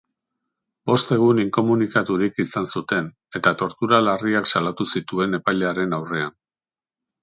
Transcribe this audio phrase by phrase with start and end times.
[0.91, 6.39] Bost egun inkomunikaturik izan zuten, eta tortura larriak salatu zituen epailearen aurrean.